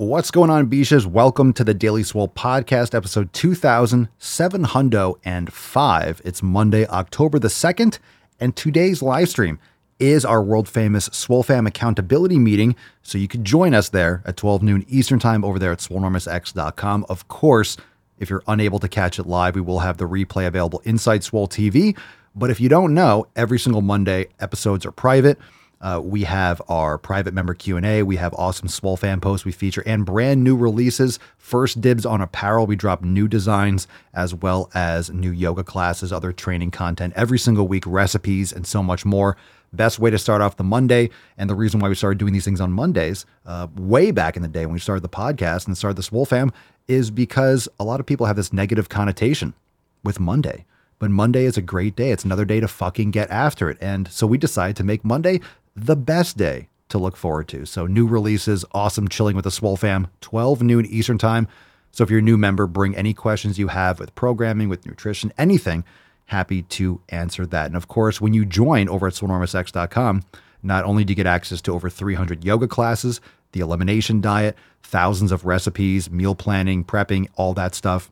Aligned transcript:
What's 0.00 0.30
going 0.30 0.48
on, 0.48 0.64
Beaches? 0.64 1.06
Welcome 1.06 1.52
to 1.52 1.62
the 1.62 1.74
Daily 1.74 2.02
Swole 2.04 2.28
Podcast, 2.28 2.94
episode 2.94 3.34
2705. 3.34 6.22
It's 6.24 6.42
Monday, 6.42 6.86
October 6.86 7.38
the 7.38 7.48
2nd, 7.48 7.98
and 8.40 8.56
today's 8.56 9.02
live 9.02 9.28
stream 9.28 9.58
is 9.98 10.24
our 10.24 10.42
world 10.42 10.70
famous 10.70 11.10
Swole 11.12 11.42
Fam 11.42 11.66
accountability 11.66 12.38
meeting. 12.38 12.76
So 13.02 13.18
you 13.18 13.28
can 13.28 13.44
join 13.44 13.74
us 13.74 13.90
there 13.90 14.22
at 14.24 14.38
12 14.38 14.62
noon 14.62 14.86
Eastern 14.88 15.18
Time 15.18 15.44
over 15.44 15.58
there 15.58 15.70
at 15.70 15.80
swolenormousx.com. 15.80 17.04
Of 17.10 17.28
course, 17.28 17.76
if 18.18 18.30
you're 18.30 18.42
unable 18.48 18.78
to 18.78 18.88
catch 18.88 19.18
it 19.18 19.26
live, 19.26 19.54
we 19.54 19.60
will 19.60 19.80
have 19.80 19.98
the 19.98 20.08
replay 20.08 20.46
available 20.46 20.80
inside 20.86 21.24
Swole 21.24 21.46
TV. 21.46 21.94
But 22.34 22.48
if 22.48 22.58
you 22.58 22.70
don't 22.70 22.94
know, 22.94 23.26
every 23.36 23.58
single 23.58 23.82
Monday 23.82 24.28
episodes 24.40 24.86
are 24.86 24.92
private. 24.92 25.36
Uh, 25.80 26.00
we 26.02 26.24
have 26.24 26.60
our 26.68 26.98
private 26.98 27.32
member 27.32 27.54
Q&A. 27.54 28.02
We 28.02 28.16
have 28.16 28.34
awesome 28.34 28.68
Swole 28.68 28.98
fan 28.98 29.20
posts 29.20 29.46
we 29.46 29.52
feature 29.52 29.82
and 29.86 30.04
brand 30.04 30.44
new 30.44 30.54
releases. 30.56 31.18
First 31.38 31.80
dibs 31.80 32.04
on 32.04 32.20
apparel. 32.20 32.66
We 32.66 32.76
drop 32.76 33.02
new 33.02 33.26
designs 33.26 33.88
as 34.12 34.34
well 34.34 34.70
as 34.74 35.10
new 35.10 35.30
yoga 35.30 35.64
classes, 35.64 36.12
other 36.12 36.32
training 36.32 36.72
content 36.72 37.14
every 37.16 37.38
single 37.38 37.66
week, 37.66 37.84
recipes, 37.86 38.52
and 38.52 38.66
so 38.66 38.82
much 38.82 39.06
more. 39.06 39.36
Best 39.72 39.98
way 39.98 40.10
to 40.10 40.18
start 40.18 40.42
off 40.42 40.56
the 40.56 40.64
Monday. 40.64 41.08
And 41.38 41.48
the 41.48 41.54
reason 41.54 41.80
why 41.80 41.88
we 41.88 41.94
started 41.94 42.18
doing 42.18 42.32
these 42.32 42.44
things 42.44 42.60
on 42.60 42.72
Mondays, 42.72 43.24
uh, 43.46 43.68
way 43.76 44.10
back 44.10 44.36
in 44.36 44.42
the 44.42 44.48
day 44.48 44.66
when 44.66 44.74
we 44.74 44.80
started 44.80 45.02
the 45.02 45.08
podcast 45.08 45.66
and 45.66 45.78
started 45.78 45.96
the 45.96 46.02
Swole 46.02 46.26
Fam, 46.26 46.52
is 46.88 47.10
because 47.10 47.68
a 47.78 47.84
lot 47.84 48.00
of 48.00 48.06
people 48.06 48.26
have 48.26 48.36
this 48.36 48.52
negative 48.52 48.88
connotation 48.88 49.54
with 50.02 50.20
Monday. 50.20 50.66
But 50.98 51.10
Monday 51.10 51.44
is 51.44 51.56
a 51.56 51.62
great 51.62 51.96
day. 51.96 52.10
It's 52.10 52.24
another 52.24 52.44
day 52.44 52.60
to 52.60 52.68
fucking 52.68 53.12
get 53.12 53.30
after 53.30 53.70
it. 53.70 53.78
And 53.80 54.08
so 54.08 54.26
we 54.26 54.36
decided 54.36 54.76
to 54.76 54.84
make 54.84 55.02
Monday 55.02 55.40
the 55.84 55.96
best 55.96 56.36
day 56.36 56.68
to 56.88 56.98
look 56.98 57.16
forward 57.16 57.48
to. 57.48 57.64
So, 57.64 57.86
new 57.86 58.06
releases, 58.06 58.64
awesome 58.72 59.08
chilling 59.08 59.36
with 59.36 59.44
the 59.44 59.50
Swole 59.50 59.76
fam, 59.76 60.08
12 60.20 60.62
noon 60.62 60.86
Eastern 60.86 61.18
time. 61.18 61.48
So, 61.92 62.04
if 62.04 62.10
you're 62.10 62.18
a 62.18 62.22
new 62.22 62.36
member, 62.36 62.66
bring 62.66 62.94
any 62.94 63.14
questions 63.14 63.58
you 63.58 63.68
have 63.68 63.98
with 63.98 64.14
programming, 64.14 64.68
with 64.68 64.86
nutrition, 64.86 65.32
anything. 65.38 65.84
Happy 66.26 66.62
to 66.62 67.00
answer 67.08 67.46
that. 67.46 67.66
And 67.66 67.76
of 67.76 67.88
course, 67.88 68.20
when 68.20 68.34
you 68.34 68.44
join 68.44 68.88
over 68.88 69.08
at 69.08 69.14
swolenormousx.com, 69.14 70.22
not 70.62 70.84
only 70.84 71.04
do 71.04 71.12
you 71.12 71.16
get 71.16 71.26
access 71.26 71.60
to 71.62 71.74
over 71.74 71.88
300 71.90 72.44
yoga 72.44 72.68
classes, 72.68 73.20
the 73.52 73.60
elimination 73.60 74.20
diet, 74.20 74.56
thousands 74.82 75.32
of 75.32 75.44
recipes, 75.44 76.10
meal 76.10 76.34
planning, 76.34 76.84
prepping, 76.84 77.28
all 77.36 77.54
that 77.54 77.74
stuff 77.74 78.10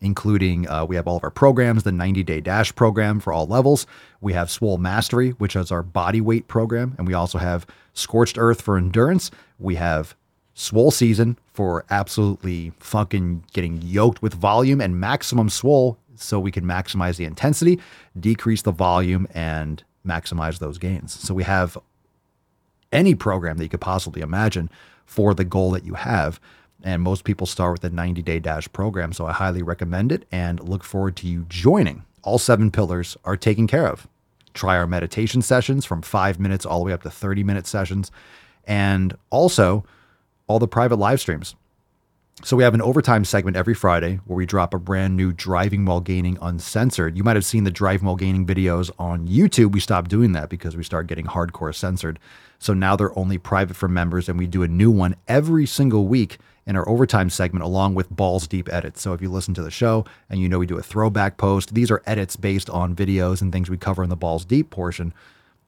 including 0.00 0.68
uh, 0.68 0.84
we 0.84 0.96
have 0.96 1.06
all 1.06 1.16
of 1.16 1.24
our 1.24 1.30
programs, 1.30 1.82
the 1.82 1.92
90 1.92 2.22
day 2.22 2.40
dash 2.40 2.74
program 2.74 3.20
for 3.20 3.32
all 3.32 3.46
levels. 3.46 3.86
We 4.20 4.32
have 4.32 4.50
Swole 4.50 4.78
Mastery, 4.78 5.30
which 5.30 5.56
is 5.56 5.70
our 5.70 5.82
body 5.82 6.20
weight 6.20 6.48
program. 6.48 6.94
And 6.98 7.06
we 7.06 7.14
also 7.14 7.38
have 7.38 7.66
Scorched 7.92 8.38
Earth 8.38 8.62
for 8.62 8.76
endurance. 8.76 9.30
We 9.58 9.76
have 9.76 10.14
Swole 10.54 10.90
Season 10.90 11.38
for 11.52 11.84
absolutely 11.90 12.72
fucking 12.78 13.44
getting 13.52 13.80
yoked 13.82 14.22
with 14.22 14.34
volume 14.34 14.80
and 14.80 14.98
maximum 14.98 15.48
swole 15.48 15.98
so 16.16 16.40
we 16.40 16.50
can 16.50 16.64
maximize 16.64 17.16
the 17.16 17.24
intensity, 17.24 17.78
decrease 18.18 18.62
the 18.62 18.72
volume, 18.72 19.28
and 19.34 19.84
maximize 20.06 20.58
those 20.58 20.78
gains. 20.78 21.12
So 21.12 21.34
we 21.34 21.44
have 21.44 21.78
any 22.92 23.14
program 23.14 23.58
that 23.58 23.64
you 23.64 23.68
could 23.68 23.80
possibly 23.80 24.22
imagine 24.22 24.70
for 25.06 25.34
the 25.34 25.44
goal 25.44 25.70
that 25.72 25.84
you 25.84 25.94
have. 25.94 26.40
And 26.84 27.02
most 27.02 27.24
people 27.24 27.46
start 27.46 27.72
with 27.72 27.82
the 27.82 27.90
90 27.90 28.22
day 28.22 28.38
dash 28.38 28.70
program. 28.72 29.12
So 29.12 29.26
I 29.26 29.32
highly 29.32 29.62
recommend 29.62 30.12
it 30.12 30.26
and 30.30 30.66
look 30.66 30.84
forward 30.84 31.16
to 31.16 31.26
you 31.26 31.44
joining. 31.48 32.04
All 32.22 32.38
seven 32.38 32.70
pillars 32.70 33.16
are 33.24 33.36
taken 33.36 33.66
care 33.66 33.86
of. 33.86 34.06
Try 34.54 34.76
our 34.76 34.86
meditation 34.86 35.42
sessions 35.42 35.84
from 35.84 36.02
five 36.02 36.38
minutes 36.38 36.64
all 36.64 36.80
the 36.80 36.86
way 36.86 36.92
up 36.92 37.02
to 37.02 37.10
30 37.10 37.44
minute 37.44 37.66
sessions. 37.66 38.10
And 38.66 39.16
also 39.30 39.84
all 40.46 40.58
the 40.58 40.68
private 40.68 40.96
live 40.96 41.20
streams. 41.20 41.54
So 42.44 42.56
we 42.56 42.62
have 42.62 42.74
an 42.74 42.82
overtime 42.82 43.24
segment 43.24 43.56
every 43.56 43.74
Friday 43.74 44.20
where 44.26 44.36
we 44.36 44.46
drop 44.46 44.72
a 44.72 44.78
brand 44.78 45.16
new 45.16 45.32
driving 45.32 45.84
while 45.84 46.00
gaining 46.00 46.38
uncensored. 46.40 47.16
You 47.16 47.24
might 47.24 47.34
have 47.34 47.44
seen 47.44 47.64
the 47.64 47.70
driving 47.70 48.06
while 48.06 48.14
gaining 48.14 48.46
videos 48.46 48.92
on 48.96 49.26
YouTube. 49.26 49.72
We 49.72 49.80
stopped 49.80 50.08
doing 50.08 50.32
that 50.32 50.48
because 50.48 50.76
we 50.76 50.84
started 50.84 51.08
getting 51.08 51.26
hardcore 51.26 51.74
censored. 51.74 52.20
So 52.60 52.74
now 52.74 52.94
they're 52.94 53.16
only 53.18 53.38
private 53.38 53.76
for 53.76 53.88
members 53.88 54.28
and 54.28 54.38
we 54.38 54.46
do 54.46 54.62
a 54.62 54.68
new 54.68 54.90
one 54.90 55.16
every 55.26 55.66
single 55.66 56.06
week 56.06 56.38
in 56.68 56.76
our 56.76 56.86
overtime 56.86 57.30
segment 57.30 57.64
along 57.64 57.94
with 57.94 58.10
balls 58.10 58.46
deep 58.46 58.70
edits. 58.70 59.00
So 59.00 59.14
if 59.14 59.22
you 59.22 59.30
listen 59.30 59.54
to 59.54 59.62
the 59.62 59.70
show 59.70 60.04
and 60.28 60.38
you 60.38 60.50
know 60.50 60.58
we 60.58 60.66
do 60.66 60.76
a 60.76 60.82
throwback 60.82 61.38
post, 61.38 61.74
these 61.74 61.90
are 61.90 62.02
edits 62.06 62.36
based 62.36 62.68
on 62.68 62.94
videos 62.94 63.40
and 63.40 63.50
things 63.50 63.70
we 63.70 63.78
cover 63.78 64.04
in 64.04 64.10
the 64.10 64.16
balls 64.16 64.44
deep 64.44 64.68
portion. 64.68 65.14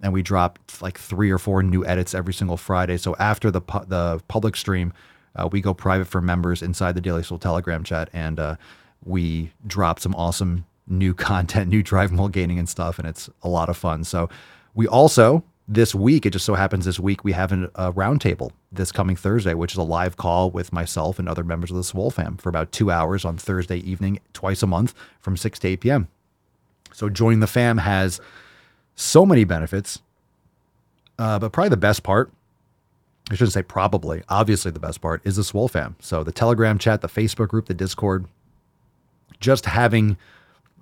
And 0.03 0.13
we 0.13 0.23
drop 0.23 0.59
like 0.83 0.99
three 0.99 1.31
or 1.31 1.39
four 1.39 1.63
new 1.63 1.85
edits 1.87 2.15
every 2.15 2.35
single 2.35 2.59
Friday. 2.59 2.99
So 2.99 3.17
after 3.19 3.51
the 3.51 3.63
pu- 3.63 3.87
the 3.87 4.23
public 4.29 4.57
stream, 4.57 4.93
uh, 5.37 5.49
we 5.51 5.63
go 5.63 5.73
private 5.73 6.07
for 6.07 6.21
members 6.21 6.63
inside 6.63 6.95
the 6.95 7.01
Daily 7.01 7.23
Swole 7.23 7.39
Telegram 7.39 7.83
chat, 7.83 8.11
and 8.13 8.39
uh, 8.39 8.57
we 9.05 9.53
drop 9.67 10.01
some 10.01 10.15
awesome 10.15 10.67
new 10.87 11.15
content, 11.31 11.71
new 11.71 11.83
drive 11.83 12.13
while 12.13 12.29
gaining 12.29 12.59
and 12.59 12.69
stuff, 12.69 12.99
and 12.99 13.09
it's 13.09 13.31
a 13.43 13.49
lot 13.49 13.69
of 13.69 13.77
fun. 13.77 14.05
So 14.05 14.29
we 14.75 14.87
also 14.87 15.45
this 15.71 15.95
week, 15.95 16.27
it 16.27 16.31
just 16.31 16.45
so 16.45 16.57
happens 16.57 16.85
this 16.85 16.99
week 16.99 17.23
we 17.23 17.31
have 17.31 17.53
an, 17.53 17.71
a 17.77 17.93
roundtable 17.93 18.51
this 18.73 18.91
coming 18.91 19.15
Thursday, 19.15 19.55
which 19.55 19.73
is 19.73 19.79
a 19.79 19.85
live 19.85 20.17
call 20.17 20.51
with 20.51 20.73
myself 20.73 21.21
and 21.21 21.29
other 21.29 21.45
members 21.45 21.71
of 21.71 21.77
the 21.77 21.85
Swole 21.85 22.11
fam 22.11 22.37
for 22.39 22.49
about 22.49 22.73
two 22.73 22.91
hours 22.91 23.25
on 23.25 23.37
Thursday 23.37 23.79
evening, 23.79 24.19
twice 24.33 24.65
a 24.65 24.67
month 24.67 24.95
from 25.21 25.37
6 25.37 25.61
to 25.61 25.69
8 25.69 25.81
p.m. 25.81 26.09
So 26.93 27.09
joining 27.09 27.39
the 27.39 27.47
fam 27.47 27.79
has 27.79 28.21
so 28.97 29.25
many 29.25 29.45
benefits, 29.45 30.01
uh, 31.21 31.39
but 31.39 31.53
probably 31.53 31.69
the 31.69 31.77
best 31.77 32.03
part, 32.03 32.33
I 33.31 33.35
shouldn't 33.35 33.53
say 33.53 33.63
probably, 33.63 34.25
obviously 34.29 34.73
the 34.73 34.81
best 34.81 35.01
part 35.01 35.23
is 35.25 35.37
the 35.37 35.45
Swole 35.45 35.69
fam. 35.69 35.95
So 36.01 36.25
the 36.25 36.33
Telegram 36.33 36.79
chat, 36.79 37.01
the 37.01 37.09
Facebook 37.09 37.47
group, 37.47 37.67
the 37.67 37.75
Discord, 37.75 38.27
just 39.39 39.67
having 39.67 40.17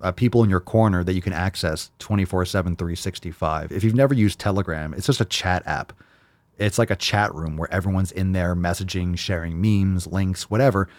uh, 0.01 0.11
people 0.11 0.43
in 0.43 0.49
your 0.49 0.59
corner 0.59 1.03
that 1.03 1.13
you 1.13 1.21
can 1.21 1.33
access 1.33 1.91
24 1.99 2.45
7, 2.45 2.75
365. 2.75 3.71
If 3.71 3.83
you've 3.83 3.95
never 3.95 4.13
used 4.13 4.39
Telegram, 4.39 4.93
it's 4.93 5.07
just 5.07 5.21
a 5.21 5.25
chat 5.25 5.63
app. 5.65 5.93
It's 6.57 6.77
like 6.77 6.91
a 6.91 6.95
chat 6.95 7.33
room 7.33 7.57
where 7.57 7.71
everyone's 7.73 8.11
in 8.11 8.33
there 8.33 8.55
messaging, 8.55 9.17
sharing 9.17 9.61
memes, 9.61 10.07
links, 10.07 10.49
whatever, 10.49 10.89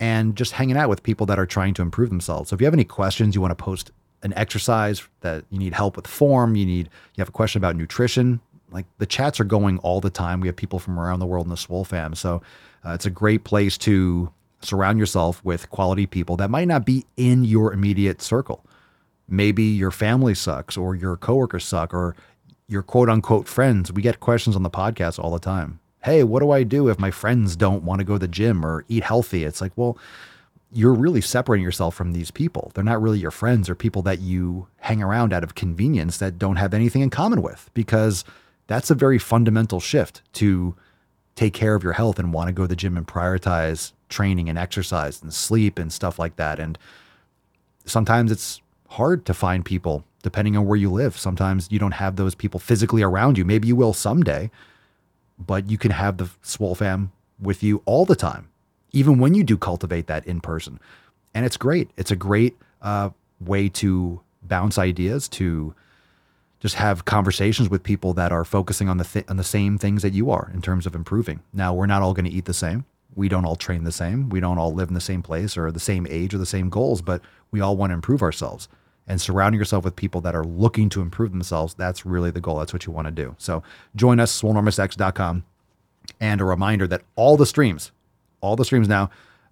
and 0.00 0.36
just 0.36 0.52
hanging 0.52 0.76
out 0.76 0.88
with 0.88 1.02
people 1.02 1.26
that 1.26 1.38
are 1.38 1.46
trying 1.46 1.74
to 1.74 1.82
improve 1.82 2.08
themselves. 2.08 2.50
So 2.50 2.54
if 2.54 2.60
you 2.60 2.64
have 2.64 2.74
any 2.74 2.84
questions, 2.84 3.34
you 3.34 3.40
want 3.40 3.56
to 3.56 3.62
post 3.62 3.90
an 4.22 4.32
exercise 4.34 5.06
that 5.20 5.44
you 5.50 5.58
need 5.58 5.74
help 5.74 5.96
with 5.96 6.06
form, 6.06 6.56
you 6.56 6.64
need 6.64 6.86
you 7.14 7.20
have 7.20 7.28
a 7.28 7.32
question 7.32 7.58
about 7.58 7.76
nutrition, 7.76 8.40
like 8.70 8.86
the 8.98 9.06
chats 9.06 9.38
are 9.40 9.44
going 9.44 9.78
all 9.78 10.00
the 10.00 10.10
time. 10.10 10.40
We 10.40 10.48
have 10.48 10.56
people 10.56 10.78
from 10.78 10.98
around 10.98 11.20
the 11.20 11.26
world 11.26 11.46
in 11.46 11.50
the 11.50 11.56
Swole 11.56 11.84
fam. 11.84 12.14
So 12.14 12.42
uh, 12.84 12.92
it's 12.92 13.06
a 13.06 13.10
great 13.10 13.44
place 13.44 13.76
to 13.78 14.32
surround 14.64 14.98
yourself 14.98 15.44
with 15.44 15.70
quality 15.70 16.06
people 16.06 16.36
that 16.36 16.50
might 16.50 16.68
not 16.68 16.84
be 16.84 17.06
in 17.16 17.44
your 17.44 17.72
immediate 17.72 18.22
circle. 18.22 18.64
Maybe 19.28 19.64
your 19.64 19.90
family 19.90 20.34
sucks 20.34 20.76
or 20.76 20.94
your 20.94 21.16
coworkers 21.16 21.64
suck 21.64 21.94
or 21.94 22.16
your 22.68 22.82
quote 22.82 23.08
unquote 23.08 23.48
friends. 23.48 23.92
We 23.92 24.02
get 24.02 24.20
questions 24.20 24.56
on 24.56 24.62
the 24.62 24.70
podcast 24.70 25.18
all 25.18 25.30
the 25.30 25.38
time. 25.38 25.80
Hey, 26.04 26.24
what 26.24 26.40
do 26.40 26.50
I 26.50 26.64
do 26.64 26.88
if 26.88 26.98
my 26.98 27.10
friends 27.10 27.54
don't 27.54 27.84
want 27.84 28.00
to 28.00 28.04
go 28.04 28.14
to 28.14 28.18
the 28.18 28.28
gym 28.28 28.66
or 28.66 28.84
eat 28.88 29.04
healthy? 29.04 29.44
It's 29.44 29.60
like, 29.60 29.72
well, 29.76 29.96
you're 30.72 30.94
really 30.94 31.20
separating 31.20 31.64
yourself 31.64 31.94
from 31.94 32.12
these 32.12 32.30
people. 32.30 32.72
They're 32.74 32.82
not 32.82 33.00
really 33.00 33.18
your 33.18 33.30
friends 33.30 33.68
or 33.68 33.74
people 33.74 34.02
that 34.02 34.20
you 34.20 34.68
hang 34.78 35.02
around 35.02 35.32
out 35.32 35.44
of 35.44 35.54
convenience 35.54 36.18
that 36.18 36.38
don't 36.38 36.56
have 36.56 36.74
anything 36.74 37.02
in 37.02 37.10
common 37.10 37.42
with 37.42 37.70
because 37.74 38.24
that's 38.66 38.90
a 38.90 38.94
very 38.94 39.18
fundamental 39.18 39.80
shift 39.80 40.22
to 40.34 40.74
take 41.34 41.52
care 41.52 41.74
of 41.74 41.82
your 41.82 41.92
health 41.92 42.18
and 42.18 42.32
want 42.32 42.48
to 42.48 42.52
go 42.52 42.64
to 42.64 42.68
the 42.68 42.76
gym 42.76 42.96
and 42.96 43.06
prioritize 43.06 43.92
training 44.12 44.48
and 44.48 44.58
exercise 44.58 45.20
and 45.22 45.34
sleep 45.34 45.78
and 45.78 45.92
stuff 45.92 46.18
like 46.18 46.36
that. 46.36 46.60
And 46.60 46.78
sometimes 47.84 48.30
it's 48.30 48.60
hard 48.90 49.24
to 49.24 49.34
find 49.34 49.64
people 49.64 50.04
depending 50.22 50.56
on 50.56 50.66
where 50.66 50.78
you 50.78 50.90
live. 50.90 51.18
Sometimes 51.18 51.68
you 51.72 51.80
don't 51.80 51.92
have 51.94 52.14
those 52.14 52.34
people 52.36 52.60
physically 52.60 53.02
around 53.02 53.36
you. 53.36 53.44
Maybe 53.44 53.66
you 53.66 53.74
will 53.74 53.92
someday, 53.92 54.50
but 55.38 55.68
you 55.68 55.78
can 55.78 55.90
have 55.90 56.18
the 56.18 56.30
Swole 56.42 56.76
fam 56.76 57.10
with 57.40 57.62
you 57.62 57.82
all 57.86 58.04
the 58.04 58.14
time, 58.14 58.48
even 58.92 59.18
when 59.18 59.34
you 59.34 59.42
do 59.42 59.56
cultivate 59.56 60.06
that 60.06 60.24
in 60.26 60.40
person. 60.40 60.78
And 61.34 61.44
it's 61.44 61.56
great. 61.56 61.90
It's 61.96 62.12
a 62.12 62.16
great 62.16 62.56
uh, 62.82 63.10
way 63.40 63.68
to 63.70 64.20
bounce 64.42 64.78
ideas, 64.78 65.28
to 65.30 65.74
just 66.60 66.76
have 66.76 67.04
conversations 67.04 67.68
with 67.68 67.82
people 67.82 68.14
that 68.14 68.30
are 68.30 68.44
focusing 68.44 68.88
on 68.88 68.98
the 68.98 69.04
th- 69.04 69.24
on 69.28 69.36
the 69.36 69.44
same 69.44 69.78
things 69.78 70.02
that 70.02 70.12
you 70.12 70.30
are 70.30 70.50
in 70.54 70.62
terms 70.62 70.86
of 70.86 70.94
improving. 70.94 71.40
Now, 71.52 71.74
we're 71.74 71.86
not 71.86 72.02
all 72.02 72.14
going 72.14 72.26
to 72.26 72.30
eat 72.30 72.44
the 72.44 72.54
same 72.54 72.84
we 73.14 73.28
don't 73.28 73.44
all 73.44 73.56
train 73.56 73.84
the 73.84 73.92
same. 73.92 74.28
We 74.28 74.40
don't 74.40 74.58
all 74.58 74.72
live 74.72 74.88
in 74.88 74.94
the 74.94 75.00
same 75.00 75.22
place 75.22 75.56
or 75.56 75.70
the 75.70 75.80
same 75.80 76.06
age 76.08 76.34
or 76.34 76.38
the 76.38 76.46
same 76.46 76.68
goals, 76.68 77.02
but 77.02 77.20
we 77.50 77.60
all 77.60 77.76
want 77.76 77.90
to 77.90 77.94
improve 77.94 78.22
ourselves. 78.22 78.68
And 79.06 79.20
surrounding 79.20 79.58
yourself 79.58 79.84
with 79.84 79.96
people 79.96 80.20
that 80.22 80.34
are 80.34 80.44
looking 80.44 80.88
to 80.90 81.02
improve 81.02 81.32
themselves, 81.32 81.74
that's 81.74 82.06
really 82.06 82.30
the 82.30 82.40
goal. 82.40 82.58
That's 82.58 82.72
what 82.72 82.86
you 82.86 82.92
want 82.92 83.06
to 83.06 83.10
do. 83.10 83.34
So 83.38 83.62
join 83.96 84.20
us, 84.20 84.40
swolenormousx.com. 84.40 85.44
And 86.20 86.40
a 86.40 86.44
reminder 86.44 86.86
that 86.86 87.02
all 87.16 87.36
the 87.36 87.46
streams, 87.46 87.92
all 88.40 88.56
the 88.56 88.64
streams 88.64 88.88
now, 88.88 89.10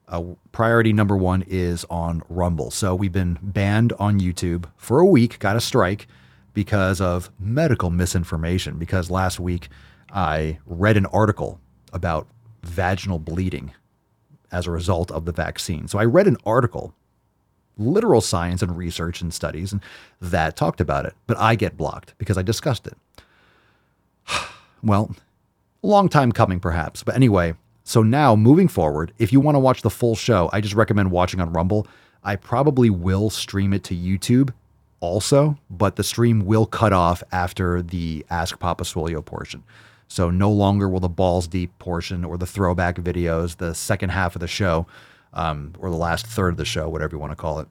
uh, 0.09 0.23
priority 0.53 0.93
number 0.93 1.17
one 1.17 1.45
is 1.47 1.85
on 1.91 2.23
Rumble. 2.29 2.71
So 2.71 2.95
we've 2.95 3.13
been 3.13 3.39
banned 3.43 3.93
on 3.99 4.21
YouTube 4.21 4.65
for 4.77 4.99
a 4.99 5.07
week, 5.07 5.39
got 5.39 5.57
a 5.57 5.61
strike 5.61 6.09
because 6.53 7.01
of 7.01 7.31
medical 7.39 7.91
misinformation. 7.91 8.79
Because 8.79 9.11
last 9.11 9.39
week 9.39 9.69
I 10.13 10.59
read 10.67 10.97
an 10.97 11.07
article 11.07 11.61
about 11.93 12.27
vaginal 12.63 13.19
bleeding 13.19 13.73
as 14.53 14.67
a 14.67 14.71
result 14.71 15.11
of 15.11 15.25
the 15.25 15.33
vaccine. 15.33 15.89
So 15.89 15.99
I 15.99 16.05
read 16.05 16.27
an 16.27 16.37
article, 16.45 16.95
literal 17.79 18.21
science 18.21 18.63
and 18.63 18.77
research 18.77 19.21
and 19.21 19.33
studies, 19.33 19.73
and 19.73 19.81
that 20.21 20.57
talked 20.57 20.81
about 20.81 21.07
it, 21.07 21.15
but 21.27 21.39
I 21.39 21.55
get 21.55 21.77
blocked 21.77 22.15
because 22.19 22.37
I 22.37 22.43
discussed 22.43 22.87
it. 22.87 22.97
well, 24.83 25.15
long 25.83 26.09
time 26.09 26.33
coming, 26.33 26.61
perhaps. 26.61 27.03
But 27.03 27.15
anyway, 27.15 27.55
so 27.85 28.03
now 28.03 28.37
moving 28.37 28.69
forward, 28.69 29.13
if 29.19 29.33
you 29.33 29.41
want 29.41 29.55
to 29.55 29.61
watch 29.61 29.83
the 29.83 29.91
full 29.91 30.17
show, 30.17 30.51
I 30.53 30.61
just 30.61 30.75
recommend 30.75 31.11
watching 31.11 31.41
on 31.41 31.53
Rumble. 31.53 31.87
I 32.23 32.37
probably 32.37 32.91
will 32.91 33.31
stream 33.31 33.73
it 33.73 33.83
to 33.85 33.95
YouTube 33.95 34.53
also, 35.01 35.59
but 35.71 35.97
the 35.97 36.05
stream 36.05 36.45
will 36.45 36.67
cut 36.67 36.93
off 36.93 37.23
after 37.33 37.83
the 37.83 38.25
Ask 38.31 38.59
Papa 38.59 38.85
Swolio 38.85 39.25
portion. 39.25 39.65
So 40.09 40.31
no 40.31 40.51
longer 40.51 40.89
will 40.89 41.01
the 41.01 41.09
balls 41.09 41.47
deep 41.47 41.77
portion 41.79 42.25
or 42.25 42.37
the 42.37 42.47
throwback 42.47 42.97
videos, 42.97 43.57
the 43.57 43.75
second 43.75 44.11
half 44.11 44.35
of 44.35 44.41
the 44.41 44.49
show, 44.49 44.87
um, 45.33 45.73
or 45.79 45.91
the 45.91 45.97
last 45.97 46.27
third 46.27 46.51
of 46.51 46.57
the 46.57 46.65
show, 46.65 46.89
whatever 46.89 47.15
you 47.15 47.21
want 47.21 47.33
to 47.33 47.37
call 47.37 47.61
it, 47.61 47.69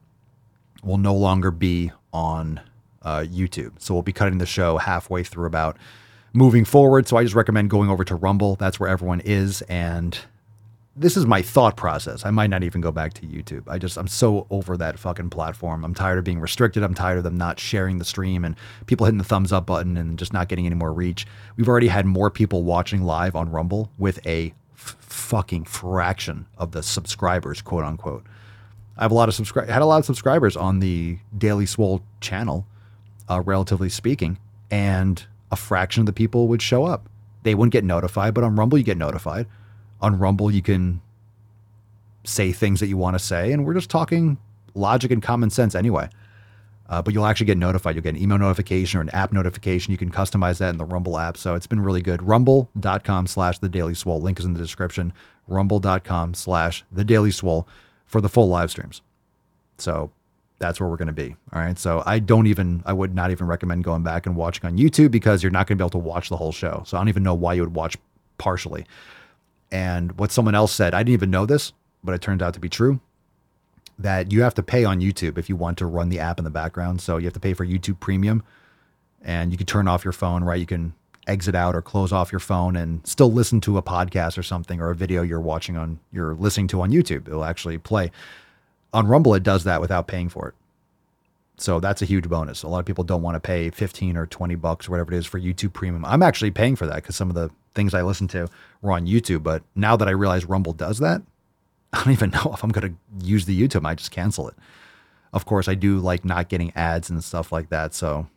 will 0.84 0.98
no 0.98 1.14
longer 1.14 1.52
be 1.52 1.92
on 2.14 2.62
uh, 3.04 3.20
YouTube. 3.20 3.74
So 3.80 3.94
we'll 3.94 4.04
be 4.04 4.14
cutting 4.14 4.38
the 4.38 4.46
show 4.46 4.78
halfway 4.78 5.24
through 5.24 5.48
about 5.48 5.78
moving 6.34 6.64
forward. 6.66 7.08
So 7.08 7.18
I 7.18 7.24
just 7.24 7.36
recommend 7.36 7.70
going 7.70 7.90
over 7.90 8.04
to 8.06 8.16
Rumble. 8.16 8.56
That's 8.56 8.80
where 8.80 8.90
everyone 8.90 9.20
is. 9.22 9.62
And 9.64 10.18
this 11.00 11.16
is 11.16 11.26
my 11.26 11.42
thought 11.42 11.78
process. 11.78 12.26
I 12.26 12.32
might 12.32 12.50
not 12.50 12.64
even 12.64 12.82
go 12.82 12.92
back 12.92 13.14
to 13.14 13.22
YouTube. 13.26 13.64
I 13.68 13.78
just 13.78 13.98
I'm 13.98 14.08
so 14.08 14.46
over 14.50 14.76
that 14.76 15.00
fucking 15.00 15.30
platform. 15.30 15.86
I'm 15.86 15.94
tired 15.94 16.18
of 16.20 16.26
being 16.26 16.42
restricted. 16.42 16.84
I'm 16.84 16.94
tired 16.94 17.18
of 17.18 17.24
them 17.24 17.38
not 17.38 17.58
sharing 17.58 18.00
the 18.00 18.06
stream 18.06 18.44
and 18.44 18.56
people 18.86 19.06
hitting 19.06 19.18
the 19.18 19.24
thumbs 19.24 19.54
up 19.54 19.66
button 19.66 19.96
and 19.96 20.20
just 20.20 20.34
not 20.34 20.50
getting 20.50 20.66
any 20.66 20.76
more 20.76 20.92
reach. 20.92 21.26
We've 21.56 21.70
already 21.70 21.88
had 21.88 22.06
more 22.06 22.30
people 22.30 22.64
watching 22.64 23.04
live 23.04 23.34
on 23.36 23.50
Rumble 23.50 23.90
with 23.98 24.26
a 24.28 24.54
f- 24.76 24.98
fucking 25.00 25.64
fraction 25.66 26.48
of 26.58 26.74
the 26.74 26.84
subscribers, 26.84 27.62
quote 27.62 27.86
unquote. 27.86 28.26
I 28.98 29.04
have 29.04 29.12
a 29.12 29.16
lot 29.16 29.30
of 29.30 29.36
subscribe 29.36 29.70
had 29.70 29.82
a 29.82 29.86
lot 29.86 30.00
of 30.00 30.06
subscribers 30.06 30.58
on 30.58 30.80
the 30.80 31.20
Daily 31.38 31.66
Swole 31.66 32.02
channel, 32.20 32.68
uh, 33.30 33.40
relatively 33.40 33.90
speaking, 33.90 34.38
and 34.70 35.26
a 35.50 35.56
fraction 35.56 36.02
of 36.02 36.08
the 36.08 36.14
people 36.14 36.50
would 36.50 36.62
show 36.62 36.84
up. 36.84 37.08
They 37.44 37.56
wouldn't 37.56 37.72
get 37.72 37.86
notified, 37.86 38.34
but 38.34 38.44
on 38.44 38.58
Rumble 38.58 38.78
you 38.78 38.84
get 38.84 38.98
notified 38.98 39.48
on 40.02 40.18
Rumble, 40.18 40.52
you 40.52 40.62
can 40.62 41.02
say 42.24 42.52
things 42.52 42.80
that 42.80 42.88
you 42.88 42.98
want 42.98 43.16
to 43.16 43.20
say, 43.20 43.52
and 43.52 43.66
we're 43.66 43.74
just 43.74 43.90
talking 43.90 44.38
logic 44.76 45.12
and 45.12 45.22
common 45.22 45.50
sense 45.50 45.76
anyway. 45.76 46.10
Uh, 46.90 47.02
but 47.02 47.14
you'll 47.14 47.26
actually 47.26 47.46
get 47.46 47.58
notified. 47.58 47.96
You'll 47.96 48.04
get 48.04 48.16
an 48.16 48.22
email 48.22 48.40
notification 48.40 48.98
or 48.98 49.02
an 49.02 49.10
app 49.12 49.32
notification. 49.32 49.92
You 49.92 49.98
can 49.98 50.12
customize 50.12 50.58
that 50.58 50.70
in 50.70 50.78
the 50.78 50.86
Rumble 50.86 51.20
app. 51.20 51.38
So 51.38 51.54
it's 51.54 51.68
been 51.68 51.82
really 51.82 52.02
good. 52.02 52.24
Rumble.com 52.24 53.28
slash 53.28 53.60
the 53.60 53.70
Daily 53.70 53.94
Swole. 53.94 54.20
Link 54.20 54.40
is 54.40 54.46
in 54.46 54.54
the 54.54 54.60
description. 54.60 55.14
Rumble.com 55.48 56.34
slash 56.34 56.84
the 56.92 57.04
Daily 57.04 57.30
Swole 57.30 57.68
for 58.08 58.22
the 58.22 58.30
full 58.30 58.50
live 58.50 58.72
streams. 58.72 59.04
So 59.78 60.10
that's 60.58 60.80
where 60.80 60.90
we're 60.90 60.98
going 60.98 61.08
to 61.08 61.14
be. 61.14 61.36
All 61.54 61.62
right. 61.62 61.78
So 61.78 62.02
I 62.08 62.18
don't 62.18 62.48
even, 62.48 62.82
I 62.88 62.94
would 62.94 63.14
not 63.14 63.30
even 63.30 63.46
recommend 63.46 63.84
going 63.84 64.02
back 64.02 64.26
and 64.26 64.36
watching 64.36 64.66
on 64.66 64.78
YouTube 64.80 65.12
because 65.12 65.44
you're 65.44 65.52
not 65.52 65.68
going 65.68 65.78
to 65.78 65.84
be 65.84 65.86
able 65.86 65.92
to 65.92 66.00
watch 66.00 66.30
the 66.30 66.38
whole 66.38 66.52
show. 66.52 66.82
So 66.88 66.98
I 66.98 67.02
don't 67.02 67.10
even 67.10 67.24
know 67.24 67.36
why 67.36 67.54
you 67.54 67.62
would 67.62 67.76
watch 67.76 67.98
partially. 68.40 68.86
And 69.72 70.18
what 70.18 70.32
someone 70.32 70.56
else 70.56 70.72
said, 70.72 70.94
I 70.94 71.00
didn't 71.00 71.14
even 71.14 71.32
know 71.32 71.46
this, 71.46 71.74
but 72.04 72.14
it 72.14 72.22
turned 72.22 72.42
out 72.42 72.54
to 72.56 72.60
be 72.60 72.70
true 72.70 73.00
that 74.00 74.32
you 74.32 74.42
have 74.42 74.56
to 74.56 74.64
pay 74.64 74.86
on 74.86 75.02
YouTube 75.02 75.38
if 75.38 75.50
you 75.50 75.56
want 75.58 75.78
to 75.78 75.86
run 75.86 76.10
the 76.10 76.20
app 76.20 76.40
in 76.40 76.46
the 76.46 76.50
background. 76.50 77.02
So 77.02 77.18
you 77.18 77.26
have 77.26 77.34
to 77.34 77.40
pay 77.40 77.54
for 77.54 77.66
YouTube 77.66 78.00
Premium 78.00 78.44
and 79.22 79.52
you 79.52 79.58
can 79.58 79.68
turn 79.68 79.88
off 79.88 80.06
your 80.06 80.14
phone, 80.14 80.44
right? 80.44 80.60
You 80.60 80.66
can 80.66 80.94
exit 81.28 81.54
out 81.54 81.76
or 81.76 81.82
close 81.82 82.12
off 82.12 82.32
your 82.32 82.40
phone 82.40 82.76
and 82.78 83.06
still 83.06 83.32
listen 83.32 83.60
to 83.62 83.78
a 83.78 83.84
podcast 83.84 84.38
or 84.38 84.44
something 84.44 84.80
or 84.80 84.90
a 84.90 84.96
video 84.96 85.22
you're 85.22 85.42
watching 85.42 85.76
on, 85.78 86.00
you're 86.12 86.34
listening 86.34 86.68
to 86.70 86.82
on 86.82 86.92
YouTube. 86.92 87.28
It'll 87.28 87.44
actually 87.44 87.78
play. 87.78 88.10
On 88.94 89.06
Rumble, 89.06 89.36
it 89.36 89.44
does 89.44 89.66
that 89.66 89.82
without 89.82 90.08
paying 90.08 90.30
for 90.30 90.48
it. 90.48 90.56
So 91.58 91.82
that's 91.82 92.02
a 92.02 92.06
huge 92.06 92.30
bonus. 92.30 92.64
A 92.64 92.70
lot 92.70 92.80
of 92.80 92.86
people 92.86 93.04
don't 93.04 93.22
want 93.22 93.36
to 93.36 93.42
pay 93.42 93.70
15 93.70 94.16
or 94.16 94.26
20 94.26 94.56
bucks 94.56 94.88
or 94.88 94.92
whatever 94.92 95.14
it 95.14 95.18
is 95.18 95.26
for 95.26 95.40
YouTube 95.40 95.74
Premium. 95.74 96.06
I'm 96.06 96.24
actually 96.24 96.52
paying 96.52 96.78
for 96.78 96.88
that 96.88 96.96
because 96.96 97.18
some 97.18 97.30
of 97.30 97.36
the 97.36 97.52
things 97.74 97.94
I 97.94 98.02
listen 98.02 98.28
to 98.30 98.48
were 98.82 98.92
on 98.92 99.08
YouTube. 99.08 99.44
But 99.44 99.64
now 99.76 99.96
that 99.96 100.08
I 100.08 100.12
realize 100.12 100.46
Rumble 100.46 100.74
does 100.74 101.00
that, 101.00 101.22
I 101.94 102.04
don't 102.04 102.14
even 102.14 102.32
know 102.32 102.52
if 102.54 102.64
I'm 102.64 102.72
going 102.72 102.90
to 102.90 103.26
use 103.26 103.46
the 103.46 103.60
YouTube. 103.60 103.86
I 103.86 103.96
just 103.96 104.12
cancel 104.12 104.48
it. 104.48 104.56
Of 105.34 105.46
course, 105.46 105.68
I 105.68 105.76
do 105.76 106.00
like 106.00 106.26
not 106.26 106.50
getting 106.50 106.74
ads 106.76 107.10
and 107.10 107.24
stuff 107.24 107.52
like 107.52 107.70
that. 107.70 107.94
So 107.94 108.28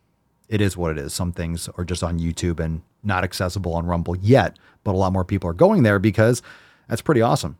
it 0.47 0.61
is 0.61 0.77
what 0.77 0.91
it 0.91 0.97
is. 0.97 1.13
Some 1.13 1.31
things 1.31 1.69
are 1.77 1.83
just 1.83 2.03
on 2.03 2.19
YouTube 2.19 2.59
and 2.59 2.81
not 3.03 3.23
accessible 3.23 3.73
on 3.73 3.85
Rumble 3.85 4.15
yet, 4.15 4.57
but 4.83 4.93
a 4.93 4.97
lot 4.97 5.13
more 5.13 5.25
people 5.25 5.49
are 5.49 5.53
going 5.53 5.83
there 5.83 5.99
because 5.99 6.41
that's 6.87 7.01
pretty 7.01 7.21
awesome. 7.21 7.57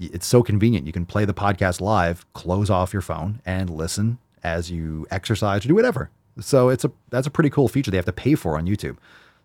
It's 0.00 0.26
so 0.26 0.42
convenient. 0.42 0.86
You 0.86 0.92
can 0.92 1.04
play 1.04 1.24
the 1.24 1.34
podcast 1.34 1.80
live, 1.80 2.24
close 2.32 2.70
off 2.70 2.92
your 2.92 3.02
phone, 3.02 3.40
and 3.44 3.68
listen 3.68 4.18
as 4.42 4.70
you 4.70 5.06
exercise 5.10 5.64
or 5.64 5.68
do 5.68 5.74
whatever. 5.74 6.10
So 6.40 6.68
it's 6.68 6.84
a 6.84 6.92
that's 7.10 7.26
a 7.26 7.30
pretty 7.30 7.50
cool 7.50 7.68
feature 7.68 7.90
they 7.90 7.96
have 7.98 8.06
to 8.06 8.12
pay 8.12 8.34
for 8.34 8.56
on 8.56 8.66
YouTube. 8.66 8.96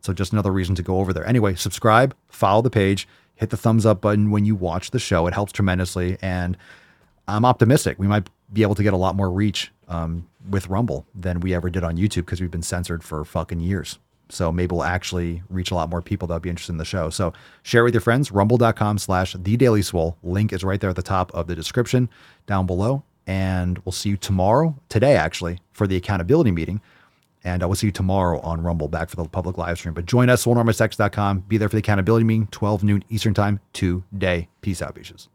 So 0.06 0.14
just 0.14 0.32
another 0.32 0.52
reason 0.52 0.76
to 0.76 0.84
go 0.84 1.00
over 1.00 1.12
there. 1.12 1.28
Anyway, 1.28 1.56
subscribe, 1.56 2.16
follow 2.28 2.62
the 2.62 2.70
page, 2.70 3.08
hit 3.36 3.50
the 3.50 3.58
thumbs 3.58 3.86
up 3.86 4.02
button 4.02 4.32
when 4.32 4.46
you 4.46 4.56
watch 4.56 4.92
the 4.92 5.00
show. 5.00 5.28
It 5.28 5.34
helps 5.34 5.52
tremendously, 5.52 6.18
and 6.22 6.56
I'm 7.28 7.44
optimistic 7.44 7.98
we 7.98 8.08
might 8.08 8.30
be 8.54 8.62
able 8.62 8.76
to 8.76 8.84
get 8.84 8.94
a 8.94 8.98
lot 8.98 9.16
more 9.16 9.32
reach 9.32 9.72
um, 9.88 10.28
with 10.50 10.68
Rumble 10.68 11.06
than 11.16 11.40
we 11.40 11.54
ever 11.54 11.70
did 11.70 11.84
on 11.84 11.98
YouTube 11.98 12.26
because 12.26 12.40
we've 12.40 12.52
been 12.52 12.62
censored 12.62 13.04
for 13.04 13.26
fucking 13.26 13.60
years. 13.60 13.98
So 14.30 14.52
maybe 14.52 14.74
we'll 14.74 14.84
actually 14.84 15.44
reach 15.50 15.72
a 15.72 15.76
lot 15.76 15.90
more 15.90 16.02
people 16.02 16.28
that'll 16.28 16.40
be 16.40 16.50
interested 16.50 16.74
in 16.74 16.78
the 16.78 16.86
show. 16.86 17.10
So 17.10 17.34
share 17.64 17.84
with 17.84 17.94
your 17.94 18.02
friends, 18.02 18.32
rumble.com 18.32 18.98
slash 18.98 19.36
the 19.38 19.58
daily 19.58 19.82
swole. 19.82 20.18
Link 20.24 20.54
is 20.54 20.64
right 20.64 20.80
there 20.80 20.90
at 20.90 20.96
the 20.96 21.04
top 21.04 21.34
of 21.34 21.48
the 21.48 21.56
description 21.56 22.10
down 22.48 22.66
below. 22.66 23.04
And 23.28 23.80
we'll 23.80 23.92
see 23.92 24.10
you 24.10 24.18
tomorrow, 24.18 24.76
today 24.90 25.16
actually, 25.16 25.60
for 25.74 25.88
the 25.88 25.96
accountability 25.96 26.52
meeting. 26.52 26.82
And 27.46 27.62
uh, 27.62 27.66
I 27.66 27.68
will 27.68 27.76
see 27.76 27.88
you 27.88 27.92
tomorrow 27.92 28.42
on 28.42 28.62
Rumble, 28.62 28.90
back 28.90 29.10
for 29.10 29.16
the 29.16 29.24
public 29.26 29.58
live 29.58 29.78
stream. 29.78 29.94
But 29.94 30.06
join 30.06 30.30
us, 30.30 30.44
swolenormousx.com. 30.44 31.42
Be 31.42 31.58
there 31.58 31.70
for 31.70 31.76
the 31.76 31.80
accountability 31.80 32.26
meeting, 32.26 32.48
12 32.48 32.84
noon 32.84 33.04
Eastern 33.10 33.34
Time 33.34 33.62
today. 33.72 34.50
Peace 34.62 34.82
out, 34.82 34.96
bitches. 34.96 35.30